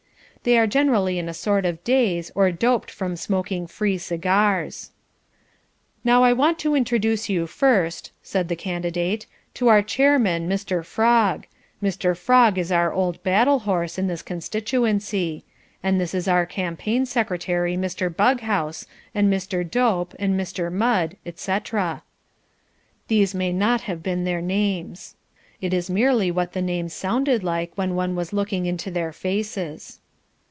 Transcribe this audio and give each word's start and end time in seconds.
They 0.43 0.57
are 0.57 0.65
generally 0.65 1.19
in 1.19 1.29
a 1.29 1.35
sort 1.35 1.67
of 1.67 1.83
daze, 1.83 2.31
or 2.33 2.51
doped 2.51 2.89
from 2.89 3.15
smoking 3.15 3.67
free 3.67 3.99
cigars. 3.99 4.89
"Now 6.03 6.23
I 6.23 6.33
want 6.33 6.57
to 6.65 6.73
introduce 6.73 7.29
you 7.29 7.45
first," 7.45 8.09
said 8.23 8.47
the 8.47 8.55
Candidate, 8.55 9.27
"to 9.53 9.67
our 9.67 9.83
chairman, 9.83 10.49
Mr. 10.49 10.83
Frog. 10.83 11.45
Mr. 11.83 12.17
Frog 12.17 12.57
is 12.57 12.71
our 12.71 12.91
old 12.91 13.21
battle 13.21 13.59
horse 13.69 13.99
in 13.99 14.07
this 14.07 14.23
constituency. 14.23 15.43
And 15.83 16.01
this 16.01 16.15
is 16.15 16.27
our 16.27 16.47
campaign 16.47 17.05
secretary 17.05 17.77
Mr. 17.77 18.09
Bughouse, 18.09 18.87
and 19.13 19.31
Mr. 19.31 19.63
Dope, 19.63 20.15
and 20.17 20.33
Mr. 20.39 20.71
Mudd, 20.71 21.17
et 21.23 21.37
cetera." 21.37 22.01
Those 23.09 23.35
may 23.35 23.53
not 23.53 23.81
have 23.81 24.01
been 24.01 24.23
their 24.23 24.41
names. 24.41 25.13
It 25.61 25.71
is 25.71 25.87
merely 25.87 26.31
what 26.31 26.53
the 26.53 26.63
names 26.63 26.93
sounded 26.93 27.43
like 27.43 27.73
when 27.75 27.93
one 27.93 28.15
was 28.15 28.33
looking 28.33 28.65
into 28.65 28.89
their 28.89 29.13
faces. 29.13 29.99